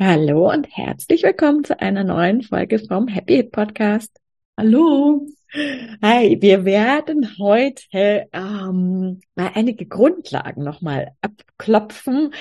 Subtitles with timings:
[0.00, 4.16] Hallo und herzlich willkommen zu einer neuen Folge vom Happy Hit Podcast.
[4.56, 5.26] Hallo.
[5.50, 12.34] Hi, wir werden heute ähm, mal einige Grundlagen nochmal abklopfen.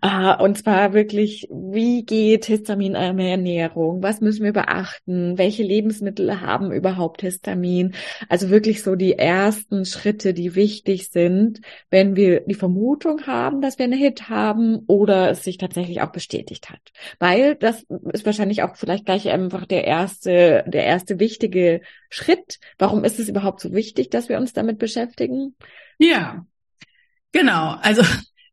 [0.00, 4.02] Äh, und zwar wirklich, wie geht histaminarme Ernährung?
[4.02, 5.36] Was müssen wir beachten?
[5.36, 7.94] Welche Lebensmittel haben überhaupt Histamin?
[8.30, 13.78] Also wirklich so die ersten Schritte, die wichtig sind, wenn wir die Vermutung haben, dass
[13.78, 16.80] wir eine Hit haben oder es sich tatsächlich auch bestätigt hat.
[17.18, 22.53] Weil das ist wahrscheinlich auch vielleicht gleich einfach der erste, der erste wichtige Schritt.
[22.78, 25.54] Warum ist es überhaupt so wichtig, dass wir uns damit beschäftigen?
[25.98, 26.46] Ja,
[27.32, 27.76] genau.
[27.80, 28.02] Also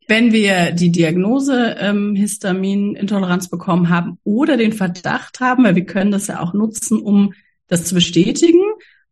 [0.07, 6.11] wenn wir die Diagnose ähm, Histaminintoleranz bekommen haben oder den Verdacht haben, weil wir können
[6.11, 7.33] das ja auch nutzen, um
[7.67, 8.61] das zu bestätigen,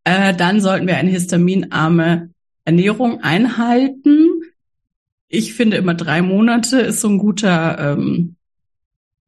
[0.03, 2.31] äh, dann sollten wir eine histaminarme
[2.65, 4.41] Ernährung einhalten.
[5.29, 8.35] Ich finde immer drei Monate ist so ein guter, ähm,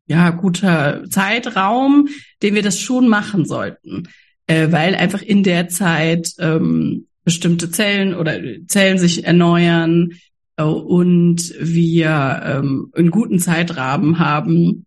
[0.08, 2.10] ja, guter Zeitraum,
[2.42, 4.10] den wir das schon machen sollten
[4.52, 10.10] äh, weil einfach in der Zeit ähm, bestimmte Zellen oder Zellen sich erneuern
[10.58, 14.86] äh, und wir ähm, einen guten Zeitrahmen haben,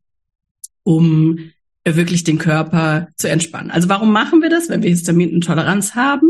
[0.82, 1.38] um
[1.84, 3.70] äh, wirklich den Körper zu entspannen.
[3.70, 4.68] Also warum machen wir das?
[4.68, 6.28] Wenn wir Histaminintoleranz haben,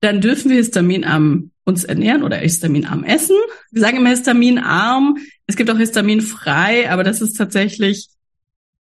[0.00, 3.36] dann dürfen wir histaminarm uns ernähren oder histaminarm essen.
[3.70, 5.16] Wir sagen immer histaminarm.
[5.46, 8.08] Es gibt auch histaminfrei, aber das ist tatsächlich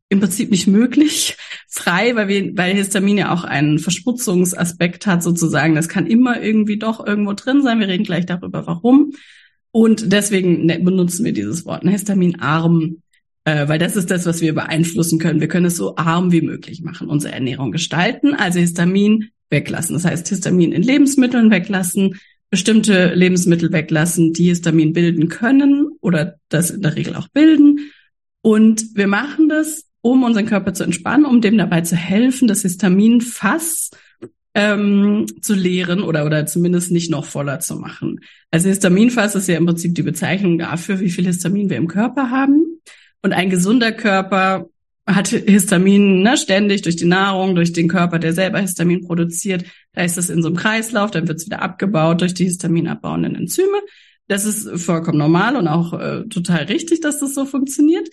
[0.09, 1.37] im Prinzip nicht möglich,
[1.75, 5.75] frei, weil wir, weil Histamin ja auch einen Verschmutzungsaspekt hat sozusagen.
[5.75, 7.81] Das kann immer irgendwie doch irgendwo drin sein.
[7.81, 9.13] Wir reden gleich darüber, warum.
[9.73, 13.03] Und deswegen ne, benutzen wir dieses Wort, ne, histaminarm,
[13.45, 15.41] äh, weil das ist das, was wir beeinflussen können.
[15.41, 18.35] Wir können es so arm wie möglich machen, unsere Ernährung gestalten.
[18.35, 19.95] Also Histamin weglassen.
[19.95, 22.21] Das heißt, Histamin in Lebensmitteln weglassen,
[22.51, 27.91] bestimmte Lebensmittel weglassen, die Histamin bilden können oder das in der Regel auch bilden.
[28.43, 32.61] Und wir machen das um unseren Körper zu entspannen, um dem dabei zu helfen, das
[32.61, 33.91] Histaminfass
[34.55, 38.21] ähm, zu leeren oder, oder zumindest nicht noch voller zu machen.
[38.51, 42.31] Also Histaminfass ist ja im Prinzip die Bezeichnung dafür, wie viel Histamin wir im Körper
[42.31, 42.83] haben.
[43.23, 44.69] Und ein gesunder Körper
[45.07, 49.65] hat Histamin ne, ständig durch die Nahrung, durch den Körper, der selber Histamin produziert.
[49.95, 53.37] Da ist es in so einem Kreislauf, dann wird es wieder abgebaut durch die histaminabbauenden
[53.37, 53.81] Enzyme.
[54.29, 58.07] Das ist vollkommen normal und auch äh, total richtig, dass das so funktioniert.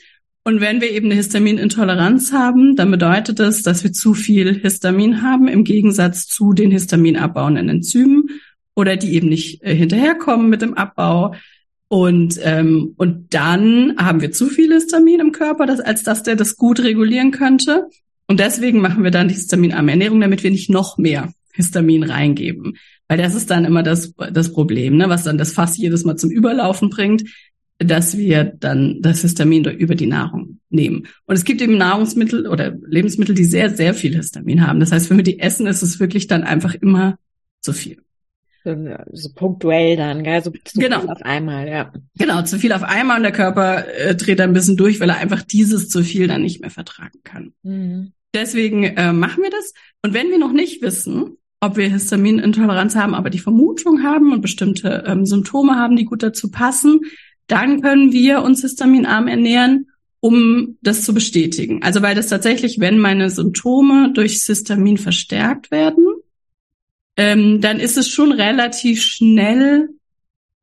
[0.44, 5.22] Und wenn wir eben eine Histaminintoleranz haben, dann bedeutet das, dass wir zu viel Histamin
[5.22, 8.30] haben im Gegensatz zu den histaminabbauenden Enzymen
[8.76, 11.36] oder die eben nicht äh, hinterherkommen mit dem Abbau.
[11.90, 16.36] Und, ähm, und dann haben wir zu viel Histamin im Körper, das, als dass der
[16.36, 17.88] das gut regulieren könnte.
[18.28, 22.78] Und deswegen machen wir dann die histaminarme Ernährung, damit wir nicht noch mehr Histamin reingeben.
[23.08, 26.16] Weil das ist dann immer das, das Problem, ne, was dann das Fass jedes Mal
[26.16, 27.26] zum Überlaufen bringt
[27.86, 31.08] dass wir dann das Histamin über die Nahrung nehmen.
[31.26, 34.80] Und es gibt eben Nahrungsmittel oder Lebensmittel, die sehr, sehr viel Histamin haben.
[34.80, 37.18] Das heißt, wenn wir die essen, ist es wirklich dann einfach immer
[37.62, 37.98] zu viel.
[38.64, 38.76] So,
[39.12, 40.44] so punktuell dann, gell?
[40.44, 41.02] So, so genau.
[41.02, 41.92] viel auf einmal, ja.
[42.18, 45.18] Genau, zu viel auf einmal und der Körper äh, dreht ein bisschen durch, weil er
[45.18, 47.54] einfach dieses zu viel dann nicht mehr vertragen kann.
[47.64, 48.12] Mhm.
[48.34, 49.74] Deswegen äh, machen wir das.
[50.04, 54.42] Und wenn wir noch nicht wissen, ob wir Histaminintoleranz haben, aber die Vermutung haben und
[54.42, 57.02] bestimmte ähm, Symptome haben, die gut dazu passen,
[57.52, 59.88] dann können wir uns histaminarm ernähren,
[60.22, 61.84] um das zu bestätigen.
[61.84, 66.06] Also weil das tatsächlich, wenn meine Symptome durch Histamin verstärkt werden,
[67.18, 69.90] ähm, dann ist es schon relativ schnell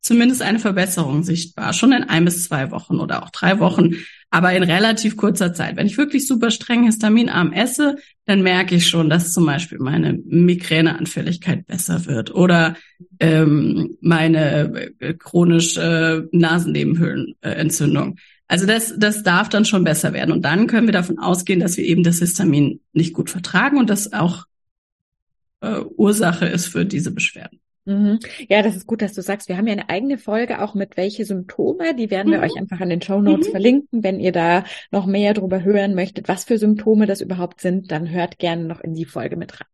[0.01, 3.95] zumindest eine Verbesserung sichtbar, schon in ein bis zwei Wochen oder auch drei Wochen,
[4.31, 5.77] aber in relativ kurzer Zeit.
[5.77, 7.97] Wenn ich wirklich super streng histaminarm esse,
[8.27, 12.77] dann merke ich schon, dass zum Beispiel meine Migräneanfälligkeit besser wird oder
[13.21, 18.17] ähm, meine äh, chronische Nasennebenhöhlenentzündung.
[18.49, 20.33] Also das, das darf dann schon besser werden.
[20.33, 23.91] Und dann können wir davon ausgehen, dass wir eben das Histamin nicht gut vertragen und
[23.91, 24.45] das auch
[25.61, 27.61] äh, Ursache ist für diese Beschwerden.
[27.89, 28.19] Mhm.
[28.51, 29.49] Ja, das ist gut, dass du sagst.
[29.49, 31.95] Wir haben ja eine eigene Folge auch mit welche Symptome.
[31.95, 32.45] Die werden wir mhm.
[32.45, 33.53] euch einfach an den Show Notes mhm.
[33.53, 34.05] verlinken.
[34.05, 38.11] Wenn ihr da noch mehr darüber hören möchtet, was für Symptome das überhaupt sind, dann
[38.11, 39.67] hört gerne noch in die Folge mit rein.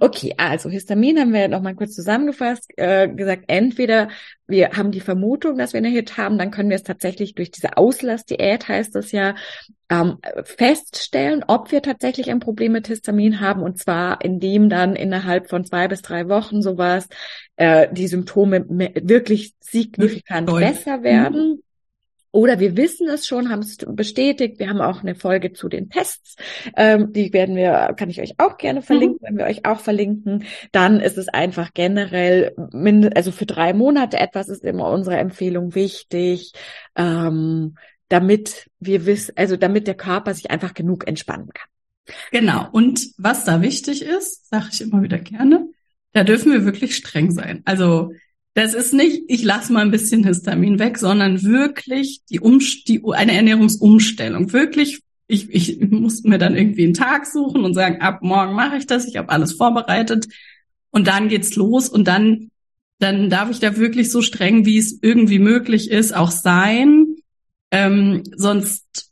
[0.00, 4.08] Okay, also Histamin haben wir noch mal kurz zusammengefasst, äh, gesagt, entweder
[4.46, 7.50] wir haben die Vermutung, dass wir eine Hit haben, dann können wir es tatsächlich durch
[7.50, 9.34] diese Auslassdiät, heißt das ja,
[9.88, 15.50] ähm, feststellen, ob wir tatsächlich ein Problem mit Histamin haben und zwar indem dann innerhalb
[15.50, 17.08] von zwei bis drei Wochen sowas
[17.62, 20.62] äh, die Symptome wirklich signifikant Toll.
[20.62, 21.50] besser werden.
[21.50, 21.62] Mhm.
[22.32, 24.58] Oder wir wissen es schon, haben es bestätigt.
[24.58, 26.34] Wir haben auch eine Folge zu den Tests.
[26.76, 29.26] Ähm, die werden wir, kann ich euch auch gerne verlinken, mhm.
[29.26, 30.44] wenn wir euch auch verlinken.
[30.72, 32.56] Dann ist es einfach generell,
[33.14, 36.54] also für drei Monate etwas ist immer unsere Empfehlung wichtig.
[36.96, 37.76] Ähm,
[38.08, 41.68] damit wir wissen, also damit der Körper sich einfach genug entspannen kann.
[42.32, 42.66] Genau.
[42.72, 45.68] Und was da wichtig ist, sage ich immer wieder gerne,
[46.12, 47.62] da dürfen wir wirklich streng sein.
[47.64, 48.12] Also
[48.54, 53.02] das ist nicht, ich lasse mal ein bisschen Histamin weg, sondern wirklich die, um, die
[53.12, 54.52] eine Ernährungsumstellung.
[54.52, 58.76] Wirklich, ich, ich muss mir dann irgendwie einen Tag suchen und sagen, ab morgen mache
[58.76, 60.28] ich das, ich habe alles vorbereitet
[60.90, 62.50] und dann geht's los und dann
[62.98, 67.16] dann darf ich da wirklich so streng, wie es irgendwie möglich ist, auch sein
[67.72, 69.11] ähm, sonst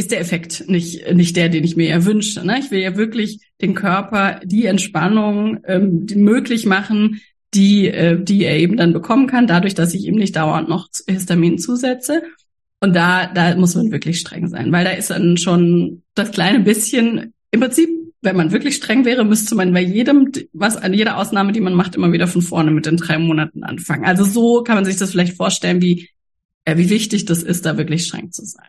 [0.00, 2.44] ist der Effekt nicht, nicht der, den ich mir ja wünsche.
[2.44, 2.58] Ne?
[2.58, 7.20] Ich will ja wirklich den Körper die Entspannung ähm, die möglich machen,
[7.54, 10.88] die, äh, die er eben dann bekommen kann, dadurch, dass ich ihm nicht dauernd noch
[11.08, 12.22] Histamin zusetze.
[12.80, 16.60] Und da, da muss man wirklich streng sein, weil da ist dann schon das kleine
[16.60, 17.90] bisschen, im Prinzip,
[18.22, 21.74] wenn man wirklich streng wäre, müsste man bei jedem, was, an jeder Ausnahme, die man
[21.74, 24.04] macht, immer wieder von vorne mit den drei Monaten anfangen.
[24.04, 26.08] Also so kann man sich das vielleicht vorstellen, wie
[26.64, 28.68] äh, wie wichtig das ist, da wirklich streng zu sein.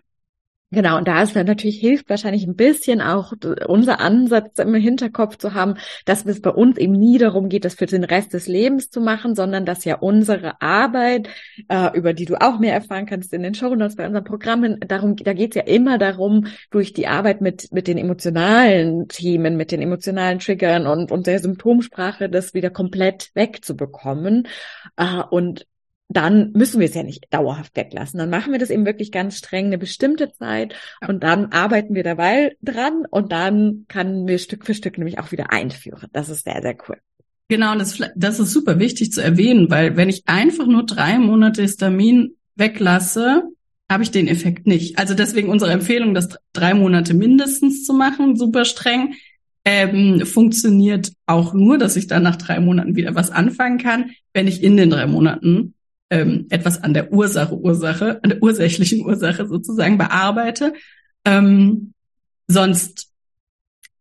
[0.74, 3.34] Genau, und da ist natürlich hilft wahrscheinlich ein bisschen auch
[3.68, 5.76] unser Ansatz im Hinterkopf zu haben,
[6.06, 9.02] dass es bei uns eben nie darum geht, das für den Rest des Lebens zu
[9.02, 11.28] machen, sondern dass ja unsere Arbeit,
[11.68, 14.80] äh, über die du auch mehr erfahren kannst in den Show Notes bei unseren Programmen,
[14.80, 19.58] darum, da geht es ja immer darum, durch die Arbeit mit mit den emotionalen Themen,
[19.58, 24.48] mit den emotionalen Triggern und und der Symptomsprache, das wieder komplett wegzubekommen.
[24.96, 25.66] Äh, und
[26.16, 28.18] dann müssen wir es ja nicht dauerhaft weglassen.
[28.18, 30.76] Dann machen wir das eben wirklich ganz streng eine bestimmte Zeit
[31.08, 35.32] und dann arbeiten wir dabei dran und dann können wir Stück für Stück nämlich auch
[35.32, 36.10] wieder einführen.
[36.14, 36.98] Das ist sehr, sehr cool.
[37.50, 41.62] Genau, das, das ist super wichtig zu erwähnen, weil wenn ich einfach nur drei Monate
[41.62, 43.44] Histamin weglasse,
[43.92, 44.98] habe ich den Effekt nicht.
[44.98, 49.16] Also deswegen unsere Empfehlung, das drei Monate mindestens zu machen, super streng,
[49.66, 54.48] ähm, funktioniert auch nur, dass ich dann nach drei Monaten wieder was anfangen kann, wenn
[54.48, 55.74] ich in den drei Monaten
[56.12, 60.74] ähm, etwas an der Ursache, Ursache, an der ursächlichen Ursache sozusagen bearbeite.
[61.26, 61.94] Ähm,
[62.48, 63.08] sonst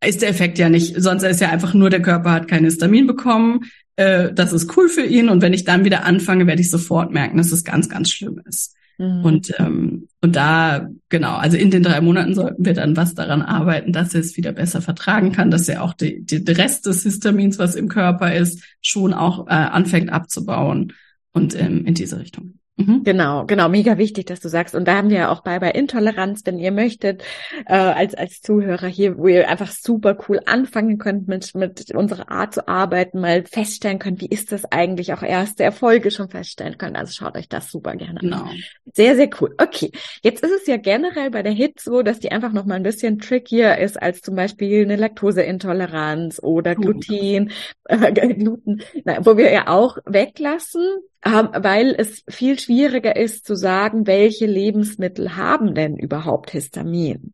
[0.04, 3.06] ist der Effekt ja nicht, sonst ist ja einfach nur, der Körper hat kein Histamin
[3.06, 3.60] bekommen.
[3.96, 5.28] Äh, das ist cool für ihn.
[5.28, 8.40] Und wenn ich dann wieder anfange, werde ich sofort merken, dass es ganz, ganz schlimm
[8.44, 8.74] ist.
[8.98, 9.24] Mhm.
[9.24, 13.42] Und, ähm, und da, genau, also in den drei Monaten sollten wir dann was daran
[13.42, 16.86] arbeiten, dass er es wieder besser vertragen kann, dass er auch die, die, der Rest
[16.86, 20.92] des Histamins, was im Körper ist, schon auch äh, anfängt abzubauen
[21.32, 22.59] und ähm, in diese Richtung.
[22.80, 23.04] Mhm.
[23.04, 24.74] Genau, genau, mega wichtig, dass du sagst.
[24.74, 27.22] Und da haben wir ja auch bei bei Intoleranz, wenn ihr möchtet,
[27.66, 32.30] äh, als als Zuhörer hier, wo ihr einfach super cool anfangen könnt mit mit unserer
[32.30, 36.78] Art zu arbeiten, mal feststellen könnt, wie ist das eigentlich, auch erste Erfolge schon feststellen
[36.78, 36.96] könnt.
[36.96, 38.26] Also schaut euch das super gerne an.
[38.26, 38.50] Genau.
[38.92, 39.54] Sehr, sehr cool.
[39.58, 39.90] Okay,
[40.22, 42.82] jetzt ist es ja generell bei der HIT so, dass die einfach noch mal ein
[42.82, 47.50] bisschen trickier ist als zum Beispiel eine Laktoseintoleranz oder Gluten,
[47.84, 50.82] äh, Gluten, na, wo wir ja auch weglassen
[51.22, 57.32] ähm, weil es viel schwieriger ist zu sagen, welche Lebensmittel haben denn überhaupt Histamin.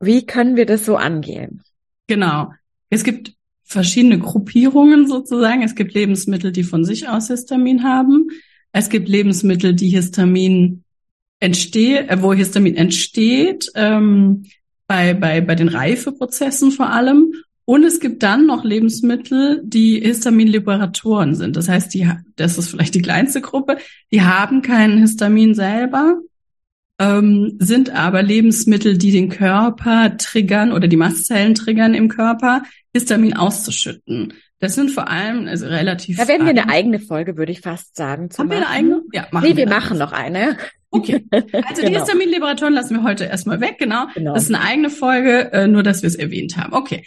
[0.00, 1.62] Wie können wir das so angehen?
[2.06, 2.52] Genau.
[2.90, 3.34] Es gibt
[3.64, 5.62] verschiedene Gruppierungen sozusagen.
[5.62, 8.28] Es gibt Lebensmittel, die von sich aus Histamin haben.
[8.72, 10.84] Es gibt Lebensmittel, die Histamin
[11.40, 14.44] entsteht, äh, wo Histamin entsteht, ähm,
[14.86, 17.32] bei, bei, bei den Reifeprozessen vor allem.
[17.66, 21.56] Und es gibt dann noch Lebensmittel, die Histaminliberatoren sind.
[21.56, 23.78] Das heißt, die, das ist vielleicht die kleinste Gruppe,
[24.12, 26.18] die haben keinen Histamin selber,
[26.98, 33.34] ähm, sind aber Lebensmittel, die den Körper triggern oder die Mastzellen triggern im Körper, Histamin
[33.34, 34.34] auszuschütten.
[34.60, 36.16] Das sind vor allem also relativ.
[36.16, 38.28] Da werden wir eine eigene Folge, würde ich fast sagen.
[38.36, 38.50] Haben machen.
[38.50, 39.02] wir eine eigene?
[39.12, 40.56] Ja, machen nee, wir, wir machen noch eine.
[40.90, 41.24] Okay.
[41.30, 41.44] Also
[41.82, 41.88] genau.
[41.88, 44.06] die Histaminliberatoren lassen wir heute erstmal weg, genau.
[44.14, 44.34] genau.
[44.34, 46.72] Das ist eine eigene Folge, äh, nur dass wir es erwähnt haben.
[46.72, 47.04] Okay.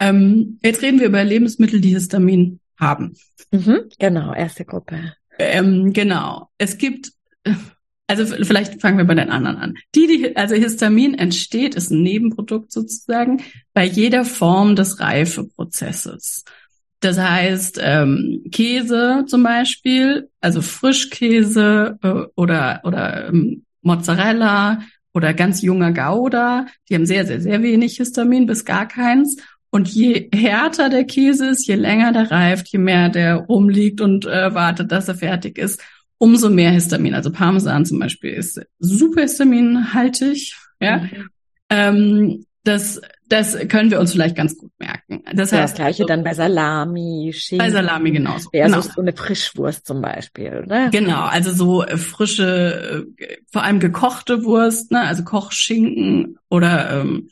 [0.00, 3.14] Ähm, jetzt reden wir über Lebensmittel, die Histamin haben.
[3.50, 5.14] Mhm, genau, erste Gruppe.
[5.38, 6.48] Ähm, genau.
[6.58, 7.12] Es gibt,
[8.06, 9.74] also vielleicht fangen wir bei den anderen an.
[9.94, 13.42] Die, die, also Histamin entsteht, ist ein Nebenprodukt sozusagen
[13.74, 16.44] bei jeder Form des Reifeprozesses.
[17.00, 24.80] Das heißt, ähm, Käse zum Beispiel, also Frischkäse äh, oder, oder ähm, Mozzarella
[25.14, 29.36] oder ganz junger Gouda, die haben sehr, sehr, sehr wenig Histamin bis gar keins.
[29.70, 34.24] Und je härter der Käse ist, je länger der reift, je mehr der rumliegt und
[34.24, 35.82] äh, wartet, dass er fertig ist,
[36.18, 37.14] umso mehr Histamin.
[37.14, 40.56] Also Parmesan zum Beispiel ist super histaminhaltig.
[40.80, 40.98] Ja.
[40.98, 41.28] Mhm.
[41.70, 45.22] Ähm, das, das können wir uns vielleicht ganz gut merken.
[45.32, 47.66] Das, ja, heißt, das gleiche also, dann bei Salami, Schinken.
[47.66, 48.50] Bei Salami genauso.
[48.50, 48.94] Versus genau.
[48.94, 50.90] so eine Frischwurst zum Beispiel, oder?
[50.90, 55.00] Genau, also so äh, frische, äh, vor allem gekochte Wurst, ne?
[55.00, 57.30] also Kochschinken oder ähm,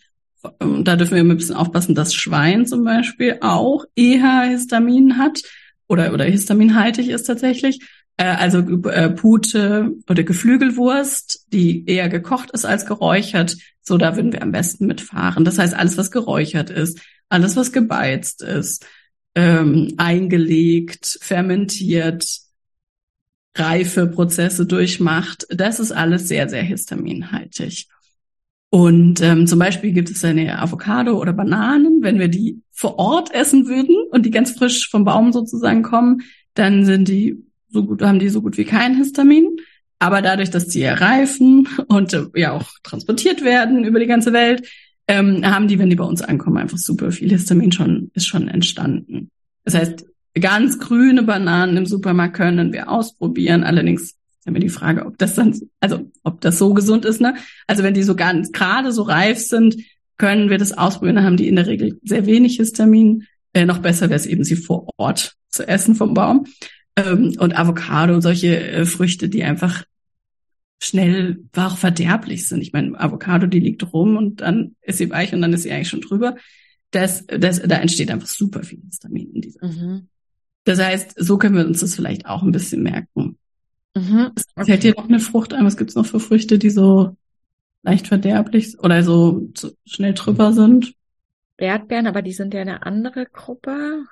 [0.59, 5.43] da dürfen wir immer ein bisschen aufpassen, dass Schwein zum Beispiel auch eher Histamin hat
[5.89, 7.81] oder, oder histaminhaltig ist tatsächlich.
[8.17, 13.57] Äh, also äh, Pute oder Geflügelwurst, die eher gekocht ist als geräuchert.
[13.83, 15.45] So, da würden wir am besten mitfahren.
[15.45, 18.87] Das heißt, alles, was geräuchert ist, alles, was gebeizt ist,
[19.35, 22.25] ähm, eingelegt, fermentiert,
[23.55, 27.87] reife Prozesse durchmacht, das ist alles sehr, sehr histaminhaltig.
[28.71, 32.03] Und ähm, zum Beispiel gibt es eine Avocado oder Bananen.
[32.03, 36.23] Wenn wir die vor Ort essen würden und die ganz frisch vom Baum sozusagen kommen,
[36.55, 39.57] dann sind die so gut, haben die so gut wie kein Histamin.
[39.99, 44.33] Aber dadurch, dass sie ja reifen und äh, ja auch transportiert werden über die ganze
[44.33, 44.69] Welt,
[45.09, 48.49] ähm, haben die, wenn die bei uns ankommen, einfach super viel Histamin schon, ist schon
[48.49, 49.31] entstanden.
[49.65, 50.05] Das heißt,
[50.41, 53.63] ganz grüne Bananen im Supermarkt können wir ausprobieren.
[53.63, 54.16] Allerdings
[54.47, 57.37] ist mir die Frage, ob das dann, also ob das so gesund ist, ne?
[57.67, 59.77] Also wenn die so ganz gerade so reif sind,
[60.19, 63.25] können wir das ausprobieren, dann haben die in der Regel sehr wenig Histamin.
[63.53, 66.47] Äh, noch besser wäre es eben, sie vor Ort zu essen vom Baum.
[66.97, 69.85] Ähm, und Avocado, solche äh, Früchte, die einfach
[70.83, 72.63] schnell auch verderblich sind.
[72.63, 75.73] Ich meine, Avocado, die liegt rum und dann ist sie weich und dann ist sie
[75.73, 76.37] eigentlich schon drüber.
[76.91, 79.67] Das, das, da entsteht einfach super viel Histamin in dieser.
[79.67, 80.09] Mhm.
[80.65, 83.39] Das heißt, so können wir uns das vielleicht auch ein bisschen merken.
[83.97, 84.33] Mhm.
[84.63, 85.65] Fällt dir noch eine Frucht ein?
[85.65, 87.17] Was gibt's noch für Früchte, die so
[87.83, 89.49] leicht verderblich oder so
[89.87, 90.93] schnell drüber sind?
[91.57, 94.05] Erdbeeren, aber die sind ja eine andere Gruppe.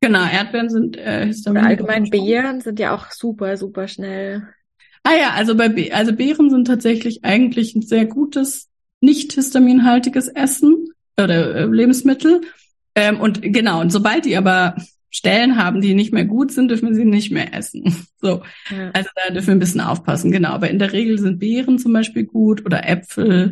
[0.00, 1.62] Genau, Erdbeeren sind äh, Histamin.
[1.62, 4.46] Oder allgemein Beeren sind ja auch super, super schnell.
[5.02, 8.68] Ah ja, also bei Be also Beeren sind tatsächlich eigentlich ein sehr gutes,
[9.00, 10.86] nicht histaminhaltiges Essen
[11.20, 12.42] oder äh, Lebensmittel.
[12.94, 14.76] Ähm, und genau, und sobald die aber
[15.14, 17.84] Stellen haben, die nicht mehr gut sind, dürfen wir sie nicht mehr essen.
[18.24, 18.40] So.
[18.70, 18.92] Ja.
[18.92, 20.50] Also da dürfen wir ein bisschen aufpassen, genau.
[20.50, 23.50] Aber in der Regel sind Beeren zum Beispiel gut oder Äpfel,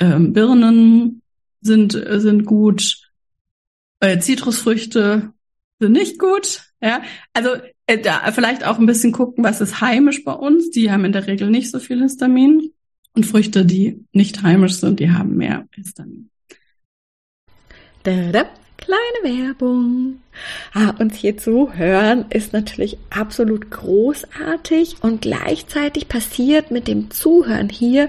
[0.00, 1.20] ähm, Birnen
[1.60, 3.10] sind, äh, sind gut,
[4.00, 5.32] äh, Zitrusfrüchte
[5.78, 6.62] sind nicht gut.
[6.80, 7.02] Ja,
[7.34, 7.50] also
[7.86, 10.70] äh, da vielleicht auch ein bisschen gucken, was ist heimisch bei uns.
[10.70, 12.72] Die haben in der Regel nicht so viel Histamin.
[13.12, 16.30] Und Früchte, die nicht heimisch sind, die haben mehr Histamin.
[18.02, 18.44] Da, da.
[18.76, 20.20] Kleine Werbung.
[20.74, 27.70] Ah, uns hier zu hören ist natürlich absolut großartig und gleichzeitig passiert mit dem Zuhören
[27.70, 28.08] hier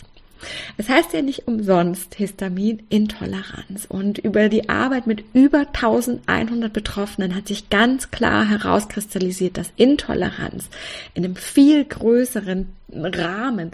[0.77, 3.85] Es heißt ja nicht umsonst Histaminintoleranz.
[3.87, 10.69] Und über die Arbeit mit über 1100 Betroffenen hat sich ganz klar herauskristallisiert, dass Intoleranz
[11.13, 13.71] in einem viel größeren Rahmen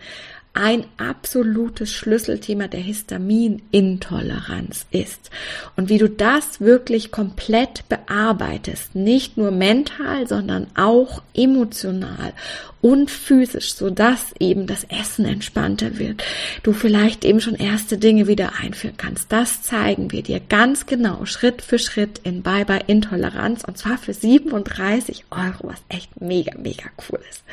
[0.59, 5.29] ein absolutes Schlüsselthema der Histaminintoleranz ist.
[5.75, 12.33] Und wie du das wirklich komplett bearbeitest, nicht nur mental, sondern auch emotional
[12.81, 16.23] und physisch, so dass eben das Essen entspannter wird.
[16.63, 19.31] Du vielleicht eben schon erste Dinge wieder einführen kannst.
[19.31, 23.97] Das zeigen wir dir ganz genau Schritt für Schritt in Bye Bye Intoleranz und zwar
[23.97, 27.43] für 37 Euro, was echt mega, mega cool ist.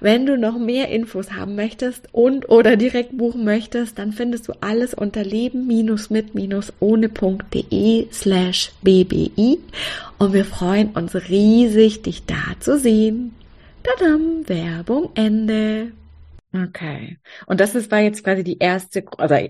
[0.00, 4.52] Wenn du noch mehr Infos haben möchtest und oder direkt buchen möchtest, dann findest du
[4.60, 9.58] alles unter leben-mit-ohne.de slash bbi
[10.18, 13.34] und wir freuen uns riesig, dich da zu sehen.
[13.82, 15.92] Tadam, Werbung Ende.
[16.52, 17.16] Okay.
[17.46, 19.48] Und das ist, war jetzt quasi die erste, also ja,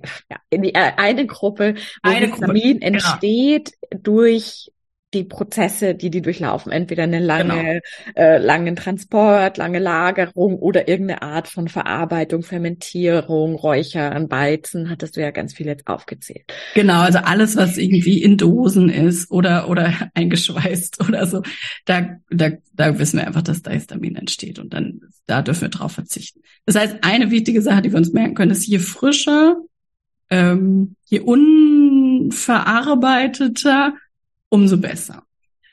[0.53, 1.75] die, äh, eine Gruppe,
[2.05, 2.87] wo eine Gruppe, genau.
[2.87, 4.03] entsteht genau.
[4.03, 4.71] durch
[5.13, 7.81] die Prozesse, die die durchlaufen, entweder eine lange,
[8.15, 8.15] genau.
[8.15, 15.21] äh, langen Transport, lange Lagerung oder irgendeine Art von Verarbeitung, Fermentierung, Räuchern, Beizen, hattest du
[15.21, 16.45] ja ganz viel jetzt aufgezählt.
[16.75, 21.43] Genau, also alles, was irgendwie in Dosen ist oder oder eingeschweißt oder so,
[21.87, 25.71] da da da wissen wir einfach, dass da Histamin entsteht und dann da dürfen wir
[25.71, 26.41] drauf verzichten.
[26.67, 29.57] Das heißt, eine wichtige Sache, die wir uns merken können, ist je frischer,
[30.31, 33.95] ähm, je unverarbeiteter
[34.51, 35.25] umso besser.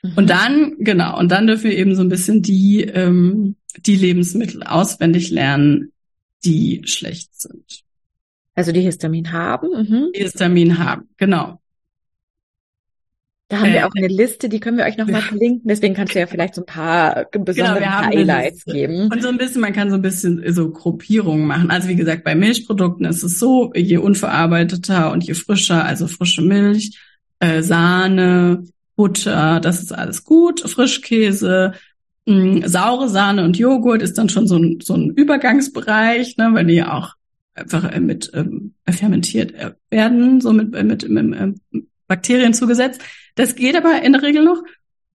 [0.02, 0.12] Mhm.
[0.16, 4.62] Und dann, genau, und dann dürfen wir eben so ein bisschen die, ähm, die Lebensmittel
[4.62, 5.92] auswendig lernen,
[6.44, 7.82] die schlecht sind.
[8.54, 9.68] Also die Histamin haben.
[9.68, 10.12] Mhm.
[10.14, 11.60] Die Histamin haben, genau.
[13.48, 15.68] Da haben äh, wir auch eine Liste, die können wir euch nochmal verlinken.
[15.68, 19.10] Deswegen kannst du ja vielleicht so ein paar besondere genau, Highlights geben.
[19.10, 21.70] Und so ein bisschen, man kann so ein bisschen so Gruppierungen machen.
[21.70, 26.42] Also wie gesagt, bei Milchprodukten ist es so, je unverarbeiteter und je frischer, also frische
[26.42, 26.98] Milch,
[27.40, 28.64] äh, Sahne,
[28.96, 31.72] Butter, das ist alles gut, Frischkäse,
[32.26, 36.50] mh, mm, saure Sahne und Joghurt ist dann schon so ein, so ein Übergangsbereich, ne,
[36.52, 37.14] weil die ja auch
[37.54, 41.38] einfach äh, mit ähm, fermentiert äh, werden, so mit, äh, mit, mit, mit
[41.72, 43.00] äh, Bakterien zugesetzt.
[43.34, 44.62] Das geht aber in der Regel noch.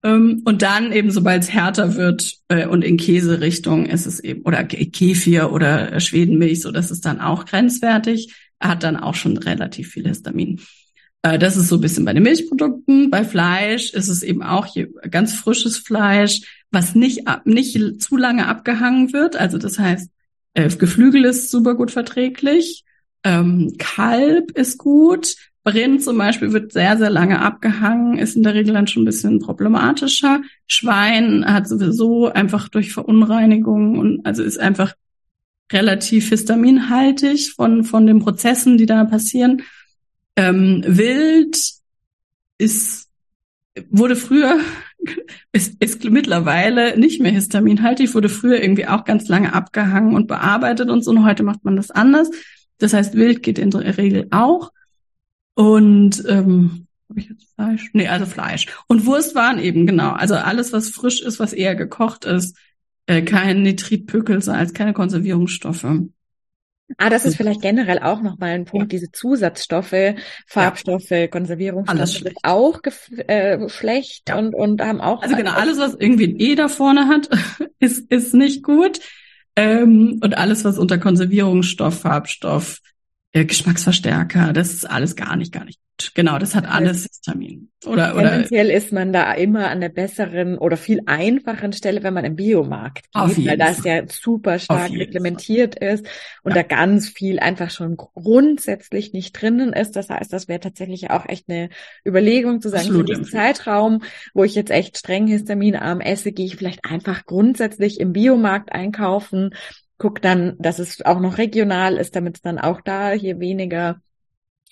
[0.03, 4.41] Ähm, und dann eben, sobald es härter wird äh, und in Käserichtung ist es eben,
[4.43, 9.89] oder Kefir oder Schwedenmilch, so das ist dann auch grenzwertig, hat dann auch schon relativ
[9.89, 10.61] viel Histamin.
[11.21, 13.09] Äh, das ist so ein bisschen bei den Milchprodukten.
[13.09, 14.67] Bei Fleisch ist es eben auch
[15.09, 19.35] ganz frisches Fleisch, was nicht, nicht zu lange abgehangen wird.
[19.35, 20.09] Also das heißt,
[20.53, 22.83] äh, Geflügel ist super gut verträglich.
[23.23, 25.35] Ähm, Kalb ist gut.
[25.65, 29.05] Rind zum Beispiel wird sehr, sehr lange abgehangen, ist in der Regel dann schon ein
[29.05, 30.41] bisschen problematischer.
[30.65, 34.95] Schwein hat sowieso einfach durch Verunreinigungen und also ist einfach
[35.71, 39.61] relativ histaminhaltig von, von den Prozessen, die da passieren.
[40.39, 41.59] Ähm, Wild
[42.57, 43.09] ist,
[43.89, 44.57] wurde früher,
[45.51, 50.89] ist, ist mittlerweile nicht mehr histaminhaltig, wurde früher irgendwie auch ganz lange abgehangen und bearbeitet
[50.89, 51.11] und so.
[51.11, 52.31] Und heute macht man das anders.
[52.77, 54.71] Das heißt, Wild geht in der Regel auch.
[55.55, 57.89] Und ähm, habe ich jetzt Fleisch?
[57.91, 58.67] Nee, also Fleisch.
[58.87, 60.11] Und Wurstwaren eben, genau.
[60.11, 62.57] Also alles, was frisch ist, was eher gekocht ist,
[63.07, 65.85] äh, kein Nitritpökelsalz, keine Konservierungsstoffe.
[66.97, 70.15] Ah, das ist vielleicht generell auch nochmal ein Punkt, diese Zusatzstoffe,
[70.47, 71.27] Farbstoffe, ja.
[71.27, 72.79] Konservierungsstoffe sind auch
[73.27, 74.37] äh, schlecht ja.
[74.37, 75.21] und, und haben auch.
[75.21, 77.29] Also genau, alles, was irgendwie ein E da vorne hat,
[77.79, 78.99] ist, ist nicht gut.
[79.55, 82.79] Ähm, und alles, was unter Konservierungsstoff, Farbstoff,
[83.31, 85.79] äh, Geschmacksverstärker, das ist alles gar nicht, gar nicht
[86.15, 87.69] Genau, das hat alles Histamin.
[87.85, 92.13] Oder, oder Tendenziell ist man da immer an der besseren oder viel einfacheren Stelle, wenn
[92.13, 96.05] man im Biomarkt geht, weil das ja super stark reglementiert ist
[96.43, 96.61] und ja.
[96.61, 99.95] da ganz viel einfach schon grundsätzlich nicht drinnen ist.
[99.95, 101.69] Das heißt, das wäre tatsächlich auch echt eine
[102.05, 103.09] Überlegung zu sagen, Absolut.
[103.09, 107.99] für diesen Zeitraum, wo ich jetzt echt streng histaminarm esse, gehe ich vielleicht einfach grundsätzlich
[107.99, 109.51] im Biomarkt einkaufen,
[109.99, 114.01] guck dann, dass es auch noch regional ist, damit es dann auch da hier weniger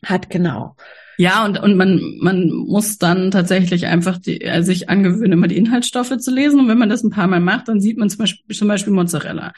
[0.03, 0.75] hat, genau.
[1.17, 5.57] Ja, und, und man, man muss dann tatsächlich einfach die, äh, sich angewöhnen, immer die
[5.57, 6.59] Inhaltsstoffe zu lesen.
[6.59, 8.93] Und wenn man das ein paar Mal macht, dann sieht man zum Beispiel, zum Beispiel
[8.93, 9.53] Mozzarella.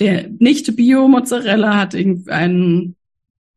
[0.00, 2.96] Der nicht Bio-Mozzarella hat irgendeinen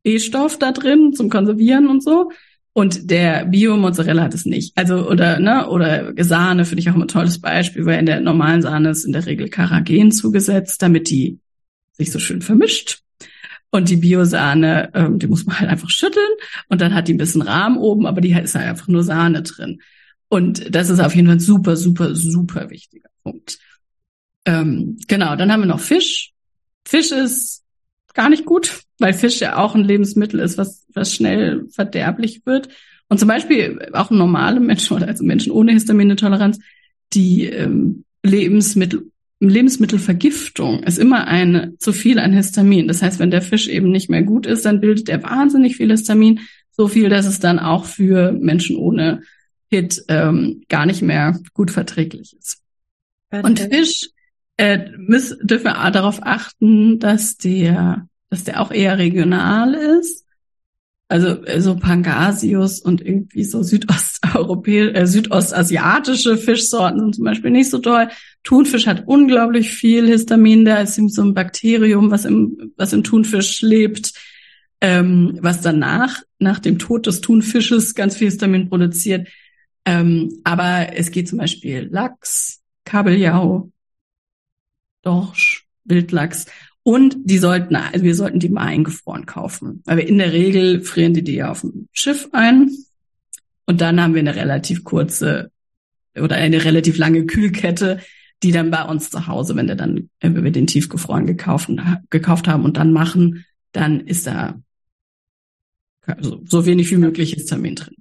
[0.04, 2.32] E-Stoff da drin zum Konservieren und so.
[2.74, 4.78] Und der Bio-Mozzarella hat es nicht.
[4.78, 8.22] Also, oder, ne, oder Sahne finde ich auch immer ein tolles Beispiel, weil in der
[8.22, 11.40] normalen Sahne ist in der Regel Karagen zugesetzt, damit die
[11.98, 13.02] sich so schön vermischt.
[13.70, 16.30] Und die Biosahne, ähm, die muss man halt einfach schütteln
[16.70, 19.44] und dann hat die ein bisschen Rahmen oben, aber die ist halt einfach nur Sahne
[19.44, 19.82] drin.
[20.30, 23.60] Und das ist auf jeden Fall ein super, super, super wichtiger Punkt.
[24.46, 26.32] Ähm, genau, dann haben wir noch Fisch.
[26.86, 27.64] Fisch ist
[28.14, 32.70] gar nicht gut, weil Fisch ja auch ein Lebensmittel ist, was, was schnell verderblich wird.
[33.10, 36.60] Und zum Beispiel auch normale Menschen oder also Menschen ohne Histaminintoleranz,
[37.14, 42.88] die ähm, Lebensmittel Lebensmittelvergiftung ist immer ein zu viel an Histamin.
[42.88, 45.92] Das heißt, wenn der Fisch eben nicht mehr gut ist, dann bildet er wahnsinnig viel
[45.92, 46.40] Histamin,
[46.72, 49.22] so viel, dass es dann auch für Menschen ohne
[49.70, 52.62] HIT ähm, gar nicht mehr gut verträglich ist.
[53.32, 53.46] Okay.
[53.46, 54.10] Und Fisch
[54.58, 60.26] äh, müssen, dürfen wir darauf achten, dass der, dass der auch eher regional ist.
[61.10, 67.70] Also äh, so Pangasius und irgendwie so südosteuropäische, äh, südostasiatische Fischsorten sind zum Beispiel nicht
[67.70, 68.10] so toll.
[68.44, 73.62] Thunfisch hat unglaublich viel Histamin, da ist so ein Bakterium, was im, was im Thunfisch
[73.62, 74.14] lebt,
[74.82, 79.30] ähm, was danach, nach dem Tod des Thunfisches ganz viel Histamin produziert.
[79.86, 83.72] Ähm, aber es geht zum Beispiel Lachs, Kabeljau,
[85.04, 86.48] Dorsch, Wildlachs.
[86.88, 89.82] Und die sollten, also wir sollten die mal eingefroren kaufen.
[89.84, 92.72] Weil wir in der Regel frieren die die ja auf dem Schiff ein.
[93.66, 95.52] Und dann haben wir eine relativ kurze
[96.18, 98.00] oder eine relativ lange Kühlkette,
[98.42, 101.70] die dann bei uns zu Hause, wenn wir dann, wenn wir den tiefgefroren gekauft,
[102.10, 104.58] gekauft haben und dann machen, dann ist da
[106.22, 107.96] so, so wenig wie möglich Histamin drin.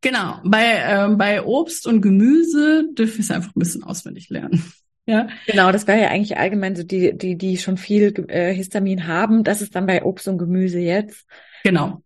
[0.00, 4.64] Genau, bei, äh, bei Obst und Gemüse dürfen wir es einfach ein bisschen auswendig lernen.
[5.10, 5.26] Ja.
[5.46, 9.42] Genau, das wäre ja eigentlich allgemein so die, die, die schon viel äh, Histamin haben.
[9.42, 11.26] Das ist dann bei Obst und Gemüse jetzt.
[11.64, 12.04] Genau.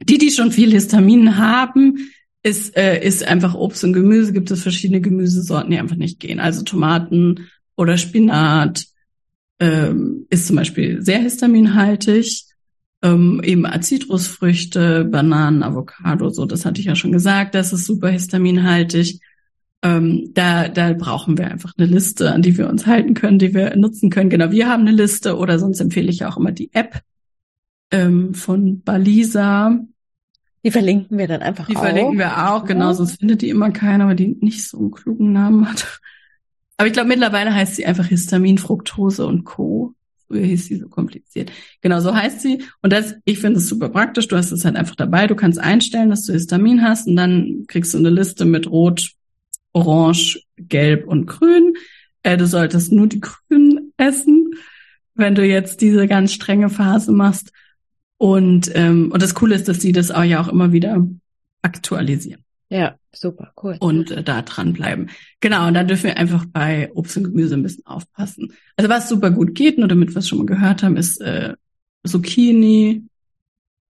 [0.00, 2.12] Die, die schon viel Histamin haben,
[2.44, 4.32] ist, äh, ist einfach Obst und Gemüse.
[4.32, 6.38] Gibt es verschiedene Gemüsesorten, die einfach nicht gehen.
[6.38, 8.84] Also Tomaten oder Spinat
[9.58, 12.44] ähm, ist zum Beispiel sehr histaminhaltig
[13.02, 18.08] ähm, eben Zitrusfrüchte, Bananen, Avocado, so, das hatte ich ja schon gesagt, das ist super
[18.08, 19.20] histaminhaltig.
[19.82, 23.54] Ähm, da, da brauchen wir einfach eine Liste, an die wir uns halten können, die
[23.54, 24.28] wir nutzen können.
[24.28, 27.00] Genau, wir haben eine Liste oder sonst empfehle ich auch immer die App
[27.90, 29.80] ähm, von Balisa.
[30.64, 31.80] Die verlinken wir dann einfach die auch.
[31.80, 34.90] Die verlinken wir auch, genau, sonst findet die immer keiner, weil die nicht so einen
[34.90, 36.00] klugen Namen hat.
[36.76, 39.94] Aber ich glaube, mittlerweile heißt sie einfach Histamin, Fructose und Co.
[40.26, 41.50] Früher hieß sie so kompliziert.
[41.80, 42.62] Genau, so heißt sie.
[42.82, 44.28] Und das, ich finde es super praktisch.
[44.28, 45.26] Du hast es halt einfach dabei.
[45.26, 49.10] Du kannst einstellen, dass du Histamin hast und dann kriegst du eine Liste mit Rot,
[49.72, 51.74] Orange, Gelb und Grün.
[52.22, 54.50] Äh, du solltest nur die Grünen essen,
[55.14, 57.52] wenn du jetzt diese ganz strenge Phase machst.
[58.18, 61.06] Und, ähm, und das Coole ist, dass sie das auch ja auch immer wieder
[61.62, 62.44] aktualisieren.
[62.68, 63.76] Ja, super, cool.
[63.80, 65.10] Und äh, da dranbleiben.
[65.40, 68.52] Genau, und da dürfen wir einfach bei Obst und Gemüse ein bisschen aufpassen.
[68.76, 71.54] Also was super gut geht, nur damit wir es schon mal gehört haben, ist äh,
[72.06, 73.04] Zucchini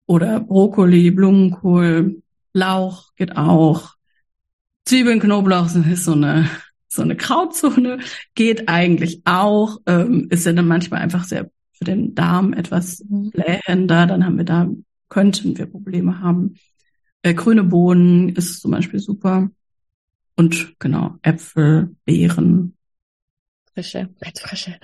[0.07, 3.96] oder Brokkoli, Blumenkohl, Lauch geht auch.
[4.87, 6.49] Zwiebeln, Knoblauch ist so eine
[6.97, 7.99] so eine Krautzone,
[8.35, 13.31] geht eigentlich auch, ähm, ist ja dann manchmal einfach sehr für den Darm etwas mhm.
[13.31, 14.69] blähender, dann haben wir da,
[15.09, 16.55] könnten wir Probleme haben.
[17.23, 19.51] Äh, grüne Bohnen ist zum Beispiel super.
[20.37, 22.77] Und genau, Äpfel, Beeren.
[23.75, 24.79] Frische, ganz frische.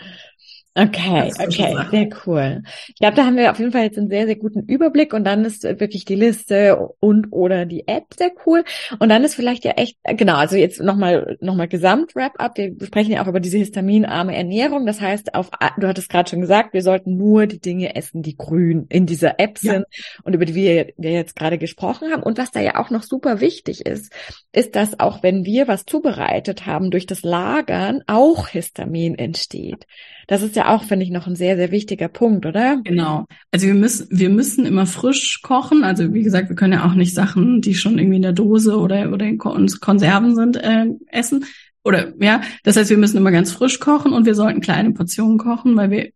[0.74, 2.62] Okay, okay, sehr cool.
[2.88, 5.24] Ich glaube, da haben wir auf jeden Fall jetzt einen sehr, sehr guten Überblick und
[5.24, 8.64] dann ist wirklich die Liste und oder die App sehr cool.
[8.98, 12.56] Und dann ist vielleicht ja echt, genau, also jetzt nochmal noch mal Gesamt-Wrap-up.
[12.56, 14.86] Wir sprechen ja auch über diese histaminarme Ernährung.
[14.86, 18.38] Das heißt, auf, du hattest gerade schon gesagt, wir sollten nur die Dinge essen, die
[18.38, 20.20] grün in dieser App sind ja.
[20.24, 22.22] und über die wir, wir jetzt gerade gesprochen haben.
[22.22, 24.10] Und was da ja auch noch super wichtig ist,
[24.52, 29.86] ist, dass auch wenn wir was zubereitet haben, durch das Lagern auch Histamin entsteht.
[30.32, 32.80] Das ist ja auch, finde ich, noch ein sehr, sehr wichtiger Punkt, oder?
[32.84, 33.26] Genau.
[33.50, 35.84] Also wir müssen, wir müssen immer frisch kochen.
[35.84, 38.78] Also wie gesagt, wir können ja auch nicht Sachen, die schon irgendwie in der Dose
[38.78, 41.44] oder, oder in Konserven sind, äh, essen.
[41.84, 45.36] Oder ja, das heißt, wir müssen immer ganz frisch kochen und wir sollten kleine Portionen
[45.36, 46.10] kochen, weil wir,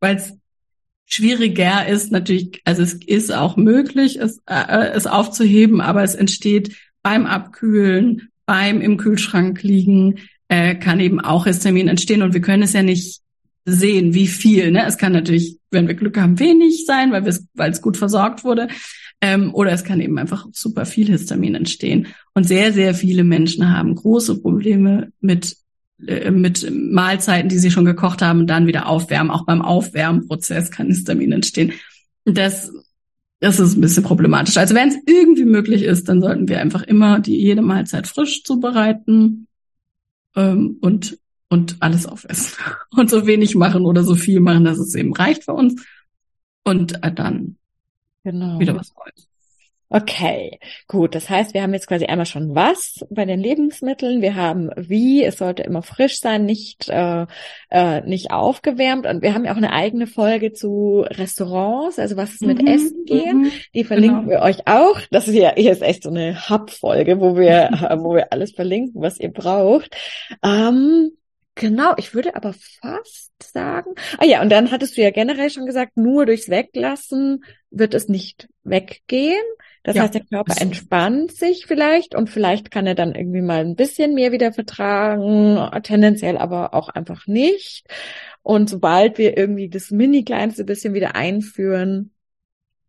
[0.00, 0.32] weil es
[1.04, 6.74] schwieriger ist natürlich, also es ist auch möglich, es, äh, es aufzuheben, aber es entsteht
[7.02, 12.62] beim Abkühlen, beim im Kühlschrank liegen, äh, kann eben auch Histamin entstehen und wir können
[12.62, 13.21] es ja nicht
[13.64, 14.70] sehen, wie viel.
[14.70, 14.84] Ne?
[14.86, 18.44] Es kann natürlich, wenn wir Glück haben, wenig sein, weil es weil es gut versorgt
[18.44, 18.68] wurde.
[19.20, 22.08] Ähm, oder es kann eben einfach super viel Histamin entstehen.
[22.34, 25.56] Und sehr, sehr viele Menschen haben große Probleme mit
[26.06, 29.30] äh, mit Mahlzeiten, die sie schon gekocht haben und dann wieder aufwärmen.
[29.30, 31.72] Auch beim Aufwärmprozess kann Histamin entstehen.
[32.24, 32.72] Das,
[33.40, 34.56] das ist ein bisschen problematisch.
[34.56, 38.42] Also wenn es irgendwie möglich ist, dann sollten wir einfach immer die jede Mahlzeit frisch
[38.42, 39.46] zubereiten
[40.34, 41.18] ähm, und
[41.52, 42.56] und alles aufessen
[42.96, 45.84] und so wenig machen oder so viel machen, dass es eben reicht für uns
[46.64, 47.58] und äh, dann
[48.24, 48.58] genau.
[48.58, 49.28] wieder was Neues.
[49.94, 51.14] Okay, gut.
[51.14, 54.22] Das heißt, wir haben jetzt quasi einmal schon was bei den Lebensmitteln.
[54.22, 57.26] Wir haben wie, es sollte immer frisch sein, nicht, äh,
[57.68, 59.04] äh, nicht aufgewärmt.
[59.04, 62.68] Und wir haben ja auch eine eigene Folge zu Restaurants, also was es mit mhm,
[62.68, 63.34] Essen geht.
[63.34, 64.30] Mhm, Die verlinken genau.
[64.30, 64.98] wir euch auch.
[65.10, 67.68] Das ist ja, hier ist echt so eine Hub-Folge, wo wir,
[68.00, 69.94] wo wir alles verlinken, was ihr braucht.
[70.42, 71.10] Ähm,
[71.54, 73.90] Genau, ich würde aber fast sagen.
[74.18, 78.08] Ah ja, und dann hattest du ja generell schon gesagt, nur durchs Weglassen wird es
[78.08, 79.42] nicht weggehen.
[79.82, 83.60] Das ja, heißt, der Körper entspannt sich vielleicht und vielleicht kann er dann irgendwie mal
[83.60, 87.86] ein bisschen mehr wieder vertragen, tendenziell aber auch einfach nicht.
[88.42, 92.12] Und sobald wir irgendwie das mini kleinste bisschen wieder einführen,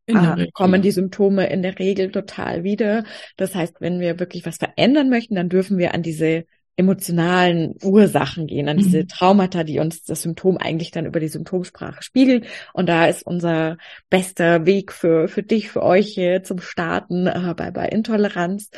[0.06, 3.04] äh, kommen die Symptome in der Regel total wieder.
[3.38, 8.48] Das heißt, wenn wir wirklich was verändern möchten, dann dürfen wir an diese emotionalen Ursachen
[8.48, 9.08] gehen, an diese mhm.
[9.08, 12.46] Traumata, die uns das Symptom eigentlich dann über die Symptomsprache spiegeln.
[12.74, 13.78] Und da ist unser
[14.10, 18.72] bester Weg für, für dich, für euch hier zum Starten äh, bei, bei Intoleranz,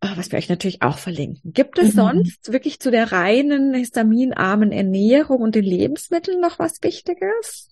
[0.00, 1.52] äh, was wir euch natürlich auch verlinken.
[1.52, 1.98] Gibt es mhm.
[1.98, 7.68] sonst wirklich zu der reinen histaminarmen Ernährung und den Lebensmitteln noch was Wichtiges?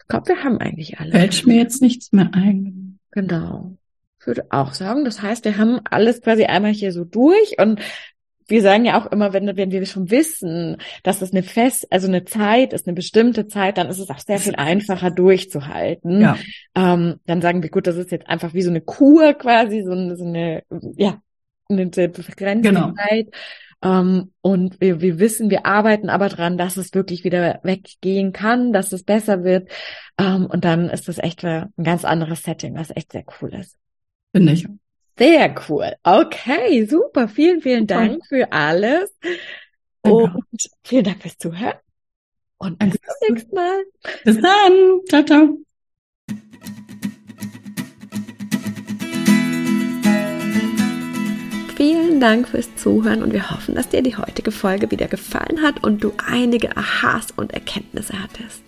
[0.00, 1.12] Ich glaube, wir haben eigentlich alles.
[1.12, 2.98] Fällt mir jetzt nichts mehr ein.
[3.12, 3.78] Genau
[4.26, 5.04] würde auch sagen.
[5.04, 7.80] Das heißt, wir haben alles quasi einmal hier so durch und
[8.48, 12.08] wir sagen ja auch immer, wenn, wenn wir schon wissen, dass es eine fest, also
[12.08, 16.22] eine Zeit ist, eine bestimmte Zeit, dann ist es auch sehr viel einfacher durchzuhalten.
[16.22, 16.38] Ja.
[16.74, 19.92] Ähm, dann sagen wir, gut, das ist jetzt einfach wie so eine Kur quasi, so
[19.92, 20.62] eine, so eine
[20.96, 21.20] ja,
[21.68, 22.92] eine begrenzte genau.
[22.92, 23.28] Zeit.
[23.80, 28.32] Um, ähm, und wir, wir wissen, wir arbeiten aber dran, dass es wirklich wieder weggehen
[28.32, 29.70] kann, dass es besser wird.
[30.18, 33.54] Um, ähm, und dann ist das echt ein ganz anderes Setting, was echt sehr cool
[33.54, 33.76] ist.
[34.32, 34.66] Finde ich.
[35.18, 35.94] Sehr cool.
[36.04, 37.28] Okay, super.
[37.28, 37.86] Vielen, vielen.
[37.86, 39.10] Dank für alles.
[40.02, 40.44] Und
[40.84, 41.78] vielen Dank fürs Zuhören.
[42.58, 43.84] Und bis zum nächsten Mal.
[44.24, 45.00] Bis dann.
[45.08, 45.58] Ciao, ciao.
[51.76, 55.84] Vielen Dank fürs Zuhören und wir hoffen, dass dir die heutige Folge wieder gefallen hat
[55.84, 58.67] und du einige Aha's und Erkenntnisse hattest.